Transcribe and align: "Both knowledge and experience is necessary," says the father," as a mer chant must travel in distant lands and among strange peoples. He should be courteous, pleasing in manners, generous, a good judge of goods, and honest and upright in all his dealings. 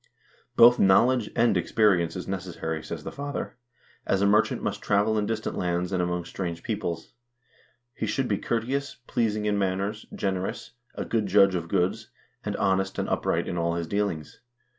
"Both 0.55 0.79
knowledge 0.79 1.29
and 1.35 1.55
experience 1.55 2.15
is 2.15 2.27
necessary," 2.27 2.81
says 2.81 3.03
the 3.03 3.11
father," 3.11 3.55
as 4.13 4.19
a 4.19 4.25
mer 4.25 4.41
chant 4.41 4.63
must 4.63 4.81
travel 4.81 5.15
in 5.15 5.27
distant 5.27 5.55
lands 5.55 5.91
and 5.91 6.01
among 6.01 6.25
strange 6.25 6.63
peoples. 6.63 7.13
He 7.93 8.07
should 8.07 8.27
be 8.27 8.39
courteous, 8.39 8.95
pleasing 9.05 9.45
in 9.45 9.59
manners, 9.59 10.07
generous, 10.15 10.71
a 10.95 11.05
good 11.05 11.27
judge 11.27 11.53
of 11.53 11.67
goods, 11.69 12.09
and 12.43 12.55
honest 12.55 12.97
and 12.97 13.07
upright 13.09 13.47
in 13.47 13.59
all 13.59 13.75
his 13.75 13.85
dealings. 13.85 14.39